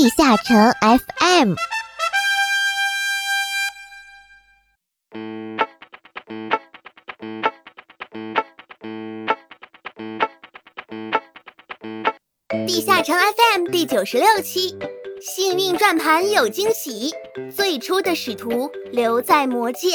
[0.00, 1.54] 地下城 FM。
[12.64, 14.78] 地下城 FM 第九十六期，
[15.20, 17.12] 幸运转盘有惊喜，
[17.52, 19.88] 最初的使徒留在魔界。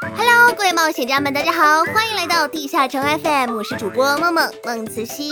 [0.00, 5.30] Hello，各位冒险家们，大家好，欢迎来到地下城 FM，我是主播梦梦梦慈溪。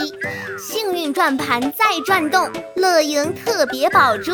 [0.58, 4.32] 幸运转盘再转动，乐赢特别宝珠。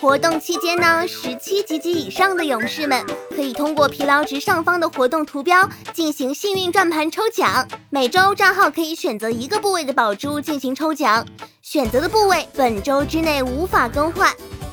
[0.00, 7.66] 活动期间呢，十七级及以上的勇士们可以通过疲劳值上方的活动图标进行幸运转盘抽奖。
[7.88, 11.24] 每周账号可以选择一个部位的宝珠进行抽奖，
[11.62, 14.32] 选择的部位本周之内无法更换，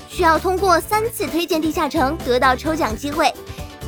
[0.10, 3.32] 需要通过三次推荐地下城得到抽奖机会。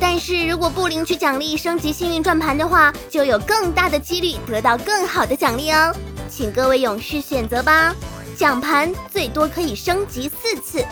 [0.02, 5.94] 但是如果不领取奖励升级幸运转盘的话，就有更大的几率得到更好的奖励哦。
[6.28, 7.94] 请各位勇士选择吧，
[8.36, 10.84] 奖盘最多可以升级四次。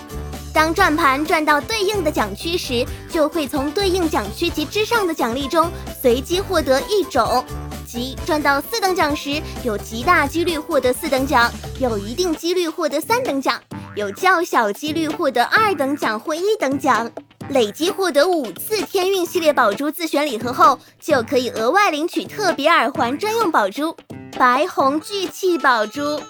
[0.55, 5.69] 当转盘转到对应的奖区时，就会从对应奖区及之上的奖励中
[6.01, 7.45] 随机获得一种，
[7.85, 13.61] 即转到四等奖时，有极大几率获得四等奖，有一定几率获得三等奖，
[13.97, 17.11] 有较小几率获得二等奖或一等奖。
[17.51, 23.97] 累计获得五次天运系列宝珠自选礼盒后，就可以额外领取特别耳环专用宝珠——
[24.39, 26.21] 白红聚气宝珠。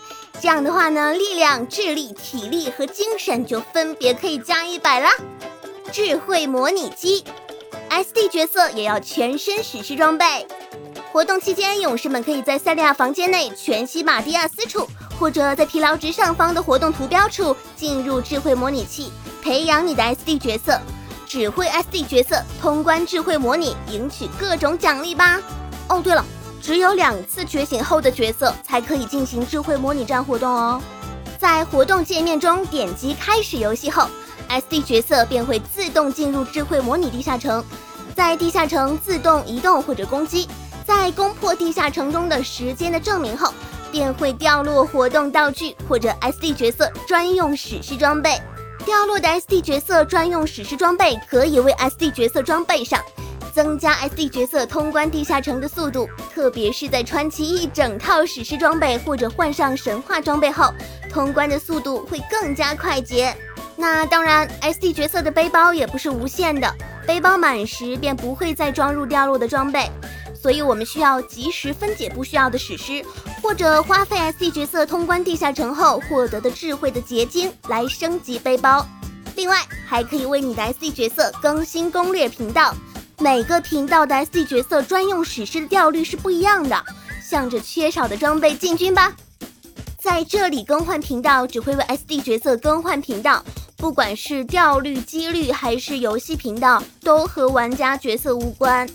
[0.40, 5.10] 这样的话呢，力量、智力、体力和精神就分别可以加一百啦。
[5.92, 7.22] 智慧模拟机
[7.90, 10.46] ，SD 角色也要全身史诗装备。
[11.12, 19.12] 活动期间，勇士们可以在塞利亚房间内全息马蒂亚斯处，或者在疲劳值上方的活动图标处进入智慧模拟器，
[19.42, 20.80] 培养你的 SD 角色，
[21.30, 25.40] 指挥 SD 角色通关智慧模拟，赢取各种奖励吧。
[25.86, 26.24] 哦，对了。
[26.60, 30.82] 只有两次觉醒后的角色才可以进行智慧模拟战活动哦。
[31.38, 34.08] 在活动界面中点击开始游戏后
[34.48, 37.64] ，SD 角色便会自动进入智慧模拟地下城，
[38.16, 40.48] 在地下城自动移动或者攻击。
[40.84, 43.54] 在攻破地下城中的时间的证明后，
[43.92, 48.42] 便会掉落活动道具或者 SD 角色专用史诗装备。
[48.90, 53.00] 掉落的 SD 角色专用史诗装备可以为 SD 角色装备上。
[53.54, 60.74] 增加 SD 角色通关地下城的速度，特别是在穿起一整套史诗装备或者换上神话装备后，
[61.08, 63.32] 通关的速度会更加快捷。
[63.76, 66.74] 那当然，SD 角色的背包也不是无限的，
[67.06, 69.88] 背包满时便不会再装入掉落的装备，
[70.40, 73.04] 所以我们需要及时分解不需要的史诗，
[73.42, 78.86] 或者花费 SD 角色通关地下城后获得的智慧的结晶来升级背包。
[79.36, 82.74] 另外，还可以为你的 SD 角色更新攻略频道。
[83.18, 86.84] 每个频道的 SD 角色专用史诗的掉率是不一样的，
[87.22, 89.14] 向着缺少的装备进军吧！
[89.98, 93.44] 在这里更换频道只会为 SD 角色更换频道，
[93.76, 98.88] 不管是掉率几率还是游戏频道，都和玩家角色无关。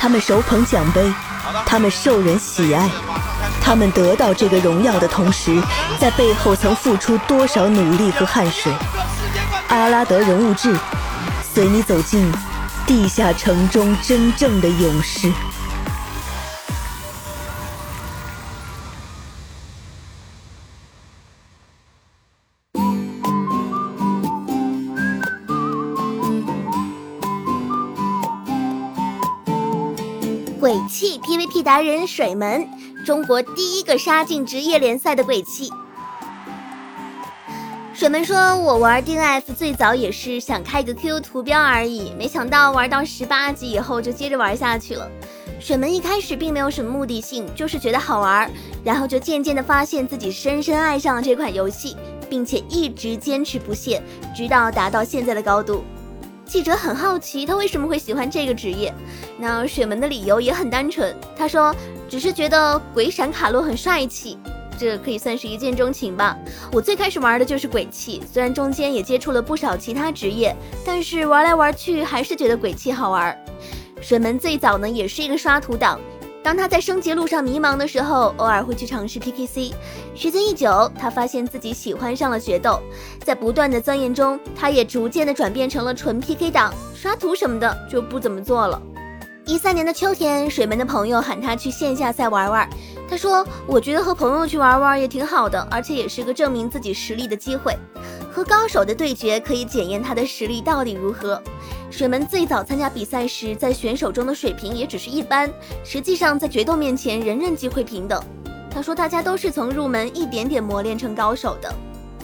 [0.00, 1.12] 他们手捧奖杯，
[1.66, 2.88] 他们受人喜爱。
[3.60, 5.62] 他们得到这个荣耀的同时，
[6.00, 8.72] 在背后曾付出多少努力和汗水？
[9.68, 10.74] 阿拉德人物志，
[11.52, 12.32] 随你走进
[12.86, 15.30] 地下城中真正的勇士。
[31.20, 32.68] PVP 达人水门。
[33.04, 35.70] 中国第一个杀进职业联赛的鬼泣，
[37.94, 45.10] 水门说：“我玩 DNF 最早也是想开个 Q 图标而已，没想到玩到十八级以后就接着玩下去了。
[45.58, 48.50] 水门一开始并没有什么目的性，就是觉得好玩，
[48.84, 51.96] 然后就渐渐的发现自己深深爱上了这款游戏，
[52.28, 54.02] 并且一直坚持不懈，
[54.36, 55.82] 直到达到现在的高度。”
[56.50, 58.92] 记者很好奇他为什么会喜欢这个职业，
[59.38, 61.72] 那水门的理由也很单纯，他说
[62.08, 64.36] 只是觉得鬼闪卡洛很帅气，
[64.76, 66.36] 这可以算是一见钟情吧。
[66.72, 70.52] 我最开始玩的就是鬼泣，虽然中间也接触了不少其他职业，
[70.84, 73.38] 但是玩来玩去还是觉得鬼泣好玩。
[74.00, 76.00] 水门最早呢也是一个刷图党。
[76.42, 79.72] 当他在升级路上迷茫的时候，偶尔会去尝试 PKC。
[80.14, 82.80] 时间一久，他发现自己喜欢上了决斗。
[83.22, 88.80] 在不断的钻研中，他也逐渐的转变成了纯 PK 党，刷图什么的就不怎么做了。
[89.44, 92.68] 一三年的秋天，水门的朋友喊他去线下赛玩玩。
[93.08, 97.76] 他说：“我觉得和朋友去玩玩也挺好的，而且也是个证明自己实力的机会。
[98.32, 101.42] 和高手的对决可以检验他的实力到底如何。”
[101.90, 105.50] 水门最早参加比赛时，在选手中的水平也只是一般，
[105.84, 108.22] 实际上在决斗面前，人人机会平等。
[108.70, 111.70] 他说，大家都是从入门一点点磨练成高手的。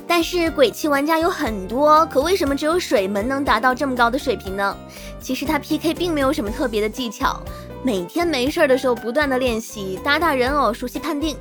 [0.07, 4.77] 但是鬼泣玩家有很多，可为什么只有水门能达到这么高的水平呢？
[5.21, 7.43] 其实他 PK 并没有什么特别的技巧，
[7.83, 11.37] 每天没事儿的时候不断的练习，打打人偶，熟悉判定，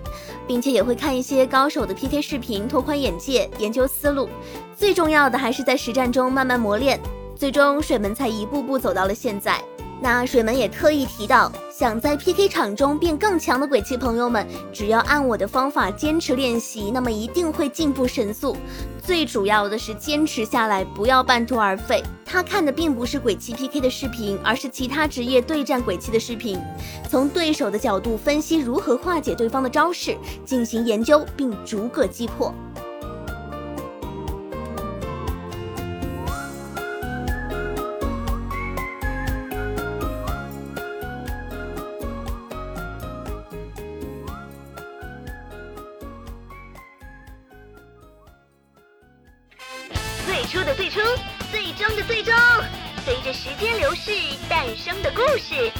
[0.47, 4.27] 并且也会看一些高手的 PK 视频，拓宽眼界，研究思路。
[4.75, 6.99] 最重要的还是在实战中慢慢磨练。
[7.35, 9.61] 最终，水门才一步步走到了现在。
[10.01, 18.55] 那水门也特意提到，想在 PK 场中变更强的鬼泣朋友们，只要按我的方法坚持练习，那么一定会进步神速。
[19.01, 22.03] 最主要的是坚持下来，不要半途而废。
[22.25, 26.59] 他看的并不是鬼泣 PK 的视频，而是其他职业对战鬼泣的视频，
[27.09, 32.53] 从对手的角度分析如何化解对方的招式，进行研究，并逐个击破。
[50.45, 50.99] 初的最初，
[51.51, 52.33] 最终的最终，
[53.03, 54.11] 随着时间流逝
[54.47, 55.71] 诞生的故事。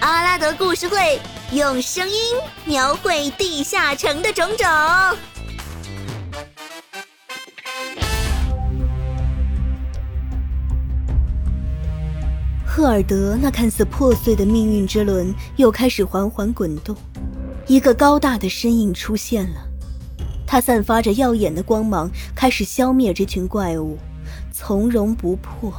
[0.00, 1.20] 阿拉德故事会
[1.52, 2.16] 用声音
[2.64, 4.66] 描绘地下城的种种。
[12.66, 16.96] 赫尔德那看似破碎的命运之轮又开始缓缓滚动，
[17.66, 19.68] 一个高大的身影出现了，
[20.46, 23.98] 他散发着耀眼的光芒，开始消灭这群怪物。
[24.56, 25.74] 从容不迫，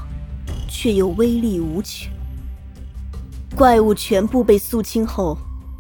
[0.68, 2.12] 却又威力无穷。
[3.56, 5.38] 怪物全部被肃清后，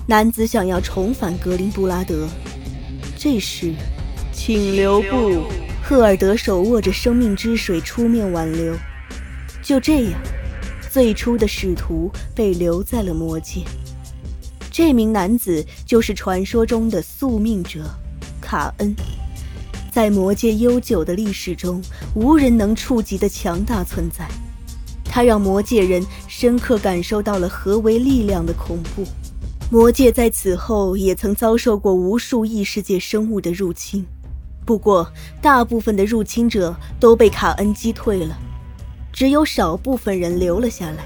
[0.07, 2.25] 男子想要重返格林布拉德。
[3.17, 3.73] 这时，
[4.31, 5.43] 请留步！
[5.83, 8.73] 赫尔德手握着生命之水出面挽留。
[9.61, 10.21] 就这样，
[10.89, 13.61] 最初的使徒被留在了魔界。
[14.71, 17.83] 这名男子就是传说中的宿命者
[18.39, 18.95] 卡恩。
[19.95, 21.81] 在魔界悠久的历史中，
[22.15, 24.27] 无人能触及的强大存在，
[25.05, 29.05] 他让魔界人深刻感受到了何为力量的恐怖。
[29.71, 34.05] 魔界在此后也曾遭受过无数异世界生物的入侵，
[34.65, 35.09] 不过
[35.41, 38.37] 大部分的入侵者都被卡恩击退了，
[39.13, 41.05] 只有少部分人留了下来，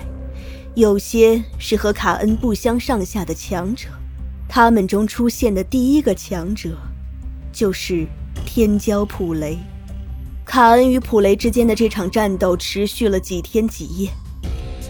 [0.73, 3.87] 有些是和卡恩不相上下的强者。
[4.47, 6.75] 他们中出现的第一个强者，
[7.53, 8.07] 就是。
[8.51, 9.59] 天骄普雷，
[10.43, 14.09] 卡恩与普雷之间的这场战斗持续了几天几夜，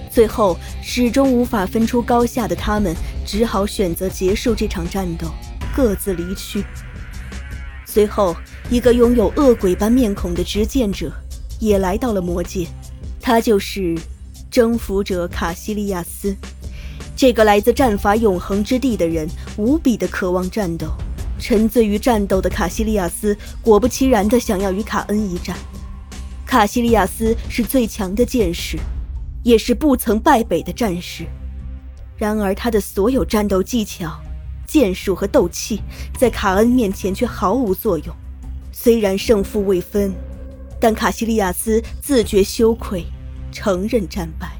[0.09, 2.95] 最后始终无法分出高下的他们，
[3.25, 5.27] 只好选择结束这场战斗，
[5.75, 6.63] 各自离去。
[7.85, 8.33] 随后，
[8.69, 11.11] 一个拥有恶鬼般面孔的执剑者
[11.59, 12.65] 也来到了魔界，
[13.19, 13.93] 他就是
[14.49, 16.33] 征服者卡西利亚斯。
[17.13, 19.27] 这个来自战法永恒之地的人，
[19.57, 20.87] 无比的渴望战斗。
[21.39, 25.55] 沉醉于战斗的卡西利亚斯，果不其然的想要与卡恩一战。
[26.45, 28.77] 卡西利亚斯是最强的剑士，
[29.43, 31.25] 也是不曾败北的战士。
[32.17, 34.19] 然而，他的所有战斗技巧、
[34.67, 35.81] 剑术和斗气，
[36.17, 38.13] 在卡恩面前却毫无作用。
[38.71, 40.13] 虽然胜负未分，
[40.79, 43.05] 但卡西利亚斯自觉羞愧，
[43.51, 44.51] 承认战败。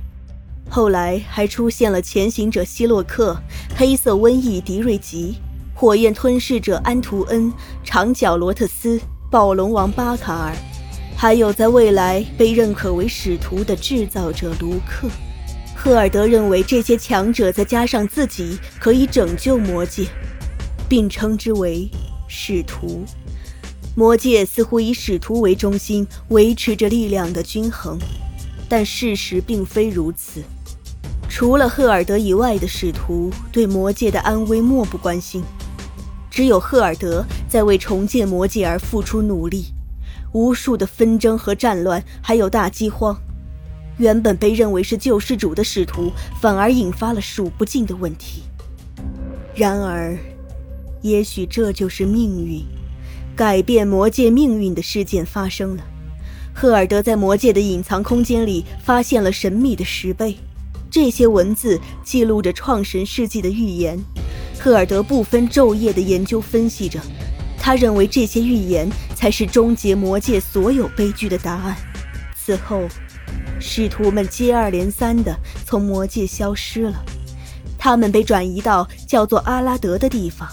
[0.69, 3.35] 后来还出现了前行者希洛克、
[3.75, 5.35] 黑色瘟疫迪瑞吉。
[5.79, 7.49] 火焰吞噬者安图恩、
[7.85, 8.99] 长角罗特斯、
[9.31, 10.53] 暴龙王巴卡尔，
[11.15, 15.07] 还有在未来被认可为使徒的制造者卢克。
[15.73, 20.05] 赫尔德认为这些强者再加上自己，可以拯救魔界，
[20.89, 21.89] 并称之为
[22.27, 23.05] 使徒。
[23.95, 27.97] 魔界似乎以使徒为中心，维持着力量的均衡，
[28.67, 30.43] 但事实并非如此。
[31.29, 35.41] 除了赫尔德以外的使徒，对魔界的安危漠不关心。
[36.39, 39.65] 只有赫尔德在为重建魔界而付出努力，
[40.31, 43.13] 无数的纷争和战乱，还有大饥荒，
[43.97, 48.43] 原本被认为是救世主的使徒，反而引发了数不尽的问题。
[49.53, 50.17] 然而，
[51.01, 52.63] 也许这就是命运，
[53.35, 55.83] 改变魔界命运的事件发生了。
[56.55, 60.37] 赫尔德在魔界的隐藏空间里发现了神秘的石碑，
[60.89, 63.99] 这些文字记录着创神世纪的预言。
[64.59, 66.99] 赫尔德不分昼夜地研究分析着，
[67.57, 71.77] 他认为这些预言才是终结魔界所有悲剧的答案。
[72.35, 72.83] 此后，
[73.59, 75.33] 使徒们接二连三地
[75.65, 77.01] 从魔界消失了，
[77.77, 80.45] 他们被转移到叫做阿拉德的地方，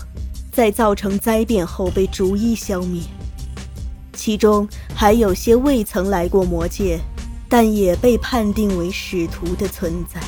[0.52, 3.02] 在造成灾变后被逐一消灭。
[4.12, 7.00] 其中还有些未曾来过魔界，
[7.48, 10.20] 但也被判定为使徒的存在。